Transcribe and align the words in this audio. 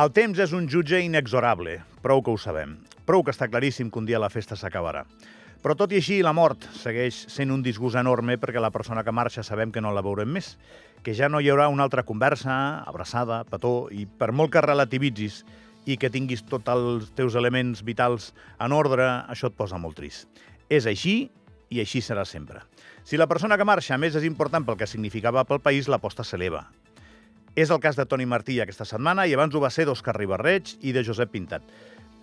El 0.00 0.08
temps 0.16 0.38
és 0.40 0.52
un 0.56 0.64
jutge 0.70 0.96
inexorable, 1.04 1.74
prou 2.00 2.22
que 2.24 2.32
ho 2.32 2.38
sabem. 2.40 2.70
Prou 3.04 3.20
que 3.20 3.34
està 3.34 3.50
claríssim 3.50 3.90
que 3.92 3.98
un 4.00 4.06
dia 4.08 4.20
la 4.22 4.30
festa 4.32 4.56
s'acabarà. 4.56 5.02
Però 5.60 5.74
tot 5.76 5.92
i 5.92 5.98
així, 5.98 6.22
la 6.24 6.32
mort 6.32 6.64
segueix 6.72 7.18
sent 7.28 7.52
un 7.52 7.60
disgust 7.60 7.98
enorme 8.00 8.38
perquè 8.40 8.62
la 8.64 8.70
persona 8.72 9.02
que 9.04 9.12
marxa 9.12 9.44
sabem 9.44 9.74
que 9.74 9.82
no 9.84 9.92
la 9.92 10.00
veurem 10.00 10.32
més, 10.32 10.54
que 11.04 11.12
ja 11.12 11.28
no 11.28 11.42
hi 11.44 11.50
haurà 11.52 11.68
una 11.68 11.84
altra 11.84 12.06
conversa, 12.08 12.54
abraçada, 12.88 13.42
petó, 13.50 13.90
i 13.92 14.06
per 14.06 14.30
molt 14.32 14.54
que 14.54 14.64
relativitzis 14.64 15.42
i 15.84 15.98
que 16.00 16.08
tinguis 16.08 16.46
tots 16.48 16.72
els 16.72 17.12
teus 17.18 17.36
elements 17.36 17.84
vitals 17.84 18.32
en 18.56 18.72
ordre, 18.72 19.04
això 19.28 19.52
et 19.52 19.58
posa 19.58 19.76
molt 19.76 20.00
trist. 20.00 20.30
És 20.72 20.88
així 20.88 21.26
i 21.68 21.84
així 21.84 22.00
serà 22.00 22.24
sempre. 22.24 22.64
Si 23.04 23.20
la 23.20 23.28
persona 23.28 23.60
que 23.60 23.68
marxa 23.68 24.00
més 24.00 24.16
és 24.16 24.24
important 24.24 24.64
pel 24.64 24.80
que 24.80 24.88
significava 24.88 25.44
pel 25.44 25.60
país, 25.60 25.92
l'aposta 25.92 26.24
s'eleva. 26.24 26.70
És 27.58 27.70
el 27.70 27.80
cas 27.82 27.96
de 27.98 28.04
Toni 28.06 28.28
Martí 28.30 28.60
aquesta 28.62 28.84
setmana 28.86 29.24
i 29.26 29.32
abans 29.34 29.54
ho 29.54 29.60
va 29.62 29.72
ser 29.74 29.82
d'Òscar 29.88 30.14
Ribarreig 30.14 30.76
i 30.86 30.92
de 30.94 31.02
Josep 31.02 31.32
Pintat. 31.32 31.64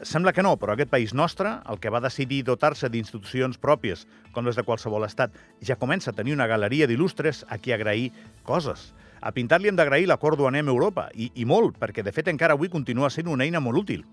Sembla 0.07 0.31
que 0.31 0.43
no, 0.45 0.53
però 0.61 0.71
aquest 0.71 0.91
país 0.93 1.11
nostre, 1.13 1.51
el 1.67 1.81
que 1.83 1.91
va 1.91 1.99
decidir 1.99 2.45
dotar-se 2.47 2.87
d'institucions 2.93 3.57
pròpies, 3.59 4.05
com 4.31 4.47
les 4.47 4.55
de 4.55 4.63
qualsevol 4.63 5.03
estat, 5.03 5.35
ja 5.59 5.75
comença 5.75 6.13
a 6.13 6.15
tenir 6.15 6.37
una 6.37 6.47
galeria 6.47 6.87
d'il·lustres 6.87 7.43
a 7.49 7.57
qui 7.57 7.73
agrair 7.75 8.11
coses. 8.47 8.93
A 9.19 9.33
Pintat 9.35 9.59
li 9.59 9.67
hem 9.67 9.75
d'agrair 9.75 10.07
l'acord 10.07 10.39
duaner 10.39 10.61
amb 10.63 10.71
Europa, 10.71 11.09
i, 11.13 11.31
i 11.35 11.45
molt, 11.49 11.75
perquè 11.81 12.05
de 12.05 12.13
fet 12.15 12.29
encara 12.31 12.55
avui 12.55 12.71
continua 12.71 13.09
sent 13.11 13.27
una 13.27 13.43
eina 13.43 13.59
molt 13.59 13.83
útil. 13.83 14.05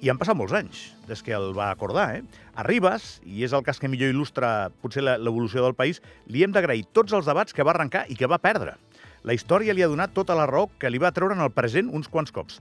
I 0.00 0.08
han 0.08 0.20
passat 0.20 0.36
molts 0.38 0.54
anys 0.56 0.86
des 1.08 1.20
que 1.24 1.36
el 1.36 1.52
va 1.56 1.68
acordar. 1.72 2.14
Eh? 2.16 2.22
A 2.54 2.64
Ribas, 2.64 3.18
i 3.26 3.44
és 3.44 3.52
el 3.52 3.64
cas 3.66 3.80
que 3.82 3.90
millor 3.92 4.14
il·lustra 4.14 4.70
potser 4.80 5.04
l'evolució 5.04 5.64
del 5.64 5.76
país, 5.76 6.00
li 6.32 6.44
hem 6.46 6.54
d'agrair 6.54 6.86
tots 6.96 7.12
els 7.16 7.28
debats 7.28 7.52
que 7.52 7.64
va 7.66 7.74
arrencar 7.74 8.06
i 8.08 8.16
que 8.16 8.30
va 8.30 8.40
perdre. 8.40 8.78
La 9.26 9.34
història 9.34 9.74
li 9.74 9.82
ha 9.82 9.90
donat 9.90 10.12
tota 10.14 10.36
la 10.38 10.44
raó 10.46 10.68
que 10.78 10.86
li 10.86 11.00
va 11.02 11.10
treure 11.10 11.34
en 11.34 11.42
el 11.42 11.50
present 11.50 11.88
uns 11.90 12.06
quants 12.06 12.30
cops. 12.30 12.60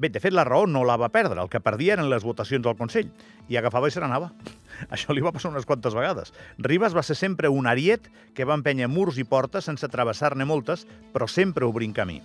Bé, 0.00 0.08
de 0.08 0.22
fet, 0.22 0.32
la 0.32 0.44
raó 0.46 0.64
no 0.64 0.80
la 0.88 0.96
va 0.96 1.10
perdre. 1.12 1.36
El 1.42 1.50
que 1.52 1.60
perdia 1.60 1.98
eren 1.98 2.08
les 2.08 2.24
votacions 2.24 2.64
al 2.64 2.78
Consell. 2.78 3.10
I 3.52 3.58
agafava 3.60 3.90
i 3.90 3.92
se 3.92 4.00
n'anava. 4.00 4.30
Això 4.94 5.12
li 5.12 5.24
va 5.24 5.34
passar 5.36 5.50
unes 5.52 5.66
quantes 5.68 5.92
vegades. 5.92 6.32
Ribas 6.64 6.96
va 6.96 7.04
ser 7.04 7.18
sempre 7.18 7.50
un 7.52 7.68
ariet 7.68 8.08
que 8.32 8.46
va 8.48 8.56
empènyer 8.56 8.88
murs 8.88 9.18
i 9.20 9.26
portes 9.28 9.68
sense 9.68 9.90
travessar-ne 9.92 10.48
moltes, 10.48 10.86
però 11.12 11.28
sempre 11.28 11.68
obrint 11.68 11.92
camí. 11.92 12.22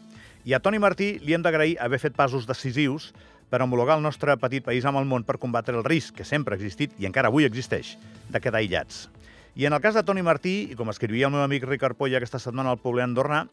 I 0.47 0.55
a 0.55 0.61
Toni 0.63 0.79
Martí 0.79 1.17
li 1.19 1.35
hem 1.35 1.43
d'agrair 1.43 1.75
haver 1.83 1.99
fet 1.99 2.15
passos 2.15 2.47
decisius 2.47 3.11
per 3.51 3.61
homologar 3.65 3.97
el 3.99 4.07
nostre 4.07 4.37
petit 4.39 4.63
país 4.63 4.87
amb 4.87 5.01
el 5.01 5.09
món 5.09 5.27
per 5.27 5.41
combatre 5.43 5.75
el 5.75 5.83
risc, 5.83 6.15
que 6.15 6.27
sempre 6.27 6.55
ha 6.55 6.61
existit 6.61 6.95
i 7.03 7.09
encara 7.09 7.33
avui 7.33 7.49
existeix, 7.49 7.97
de 8.31 8.39
quedar 8.39 8.63
aïllats. 8.63 9.09
I 9.55 9.67
en 9.67 9.73
el 9.73 9.81
cas 9.81 9.93
de 9.93 10.01
Toni 10.01 10.23
Martí, 10.25 10.71
i 10.73 10.75
com 10.75 10.89
escrivia 10.89 11.27
el 11.27 11.33
meu 11.35 11.43
amic 11.43 11.67
Ricard 11.67 11.93
Polla 11.93 12.17
aquesta 12.17 12.39
setmana 12.41 12.71
al 12.73 12.79
Poble 12.81 13.03
Andorrà, 13.05 13.43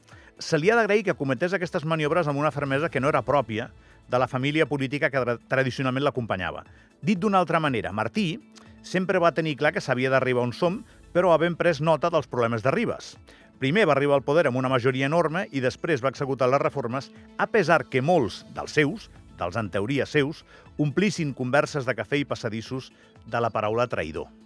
se 0.41 0.57
li 0.57 0.71
ha 0.73 0.77
d'agrair 0.79 1.05
que 1.05 1.15
cometés 1.19 1.53
aquestes 1.53 1.85
maniobres 1.85 2.31
amb 2.31 2.41
una 2.41 2.53
fermesa 2.55 2.89
que 2.89 3.03
no 3.05 3.11
era 3.13 3.21
pròpia 3.21 3.67
de 4.09 4.19
la 4.19 4.29
família 4.29 4.65
política 4.65 5.11
que 5.13 5.37
tradicionalment 5.53 6.07
l'acompanyava. 6.07 6.65
Dit 7.05 7.21
d'una 7.21 7.45
altra 7.45 7.61
manera, 7.61 7.93
Martí 7.93 8.41
sempre 8.81 9.21
va 9.21 9.35
tenir 9.37 9.59
clar 9.61 9.75
que 9.77 9.85
s'havia 9.85 10.09
d'arribar 10.09 10.47
on 10.49 10.57
som, 10.57 10.81
però 11.13 11.35
havent 11.35 11.61
pres 11.61 11.85
nota 11.85 12.09
dels 12.09 12.33
problemes 12.33 12.65
de 12.65 12.73
Ribes. 12.73 13.19
Primer 13.61 13.85
va 13.85 13.93
arribar 13.93 14.17
al 14.17 14.25
poder 14.25 14.47
amb 14.49 14.57
una 14.57 14.73
majoria 14.73 15.05
enorme 15.05 15.51
i 15.53 15.61
després 15.61 16.01
va 16.01 16.17
executar 16.17 16.49
les 16.49 16.65
reformes, 16.65 17.13
a 17.37 17.45
pesar 17.45 17.85
que 17.93 18.01
molts 18.01 18.47
dels 18.57 18.73
seus, 18.73 19.11
dels 19.37 19.57
en 19.61 19.69
teoria 19.69 20.09
seus, 20.09 20.47
omplissin 20.81 21.37
converses 21.37 21.85
de 21.85 21.93
cafè 21.93 22.25
i 22.25 22.29
passadissos 22.29 22.89
de 23.29 23.41
la 23.41 23.53
paraula 23.53 23.85
traïdor. 23.85 24.40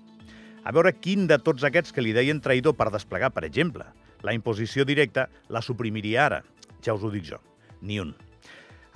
A 0.64 0.72
veure 0.72 0.94
quin 0.96 1.26
de 1.28 1.36
tots 1.36 1.64
aquests 1.68 1.92
que 1.92 2.00
li 2.00 2.14
deien 2.16 2.40
traïdor 2.40 2.72
per 2.76 2.88
desplegar, 2.92 3.28
per 3.36 3.44
exemple, 3.44 3.84
la 4.24 4.32
imposició 4.32 4.86
directa, 4.88 5.28
la 5.52 5.60
suprimiria 5.60 6.22
ara. 6.24 6.38
Ja 6.80 6.94
us 6.96 7.04
ho 7.04 7.10
dic 7.12 7.26
jo. 7.28 7.40
Ni 7.84 8.00
un. 8.00 8.14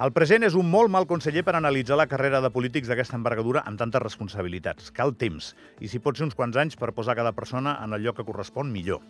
El 0.01 0.13
present 0.17 0.47
és 0.47 0.55
un 0.57 0.69
molt 0.71 0.89
mal 0.95 1.05
conseller 1.11 1.43
per 1.45 1.57
analitzar 1.59 1.99
la 1.99 2.07
carrera 2.09 2.41
de 2.41 2.53
polítics 2.55 2.89
d'aquesta 2.89 3.19
envergadura 3.19 3.65
amb 3.67 3.81
tantes 3.81 4.01
responsabilitats. 4.01 4.93
Cal 4.95 5.13
temps, 5.19 5.51
i 5.83 5.91
si 5.93 6.01
pot 6.01 6.17
ser 6.17 6.29
uns 6.29 6.39
quants 6.39 6.57
anys 6.57 6.79
per 6.79 6.95
posar 6.97 7.19
cada 7.19 7.35
persona 7.37 7.77
en 7.85 7.93
el 7.93 8.07
lloc 8.07 8.21
que 8.21 8.27
correspon, 8.29 8.73
millor. 8.73 9.03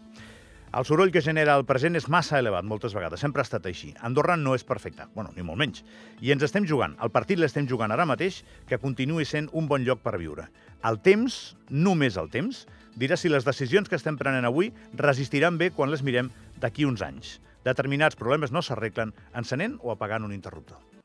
El 0.69 0.85
soroll 0.85 1.09
que 1.09 1.23
genera 1.25 1.55
el 1.57 1.65
present 1.65 1.97
és 1.97 2.11
massa 2.13 2.37
elevat 2.43 2.67
moltes 2.69 2.93
vegades, 2.93 3.23
sempre 3.25 3.41
ha 3.41 3.47
estat 3.47 3.65
així. 3.71 3.95
Andorra 4.05 4.35
no 4.37 4.53
és 4.53 4.67
perfecta, 4.69 5.07
bueno, 5.15 5.33
ni 5.37 5.45
molt 5.47 5.57
menys. 5.63 5.81
I 6.21 6.35
ens 6.35 6.45
estem 6.45 6.67
jugant, 6.69 6.97
el 7.01 7.13
partit 7.15 7.41
l'estem 7.41 7.65
jugant 7.71 7.95
ara 7.95 8.05
mateix, 8.09 8.43
que 8.69 8.81
continuï 8.83 9.25
sent 9.25 9.49
un 9.57 9.71
bon 9.71 9.87
lloc 9.87 10.05
per 10.05 10.19
viure. 10.21 10.45
El 10.85 11.01
temps, 11.01 11.39
només 11.73 12.21
el 12.21 12.29
temps, 12.35 12.67
dirà 13.01 13.17
si 13.17 13.33
les 13.33 13.49
decisions 13.49 13.89
que 13.89 13.97
estem 13.97 14.21
prenent 14.21 14.45
avui 14.45 14.69
resistiran 14.93 15.57
bé 15.57 15.71
quan 15.73 15.89
les 15.89 16.05
mirem 16.05 16.29
d'aquí 16.61 16.85
uns 16.85 17.01
anys. 17.01 17.39
Determinats 17.65 18.21
problemes 18.21 18.53
no 18.53 18.61
s'arreglen 18.61 19.17
encenent 19.33 19.81
o 19.81 19.97
apagant 19.97 20.29
un 20.29 20.37
interruptor. 20.37 20.98